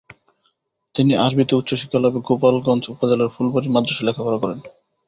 তিনি 0.95 1.11
আরবীতে 1.25 1.53
উচ্চ 1.55 1.69
শিক্ষা 1.81 1.99
লাভে 2.03 2.19
গোলাপগঞ্জ 2.27 2.83
উপজেলার 2.93 3.33
ফুলবাড়ি 3.35 3.67
মাদ্রাসায় 3.71 4.07
লেখাপড়া 4.07 4.39
করেন। 4.43 4.59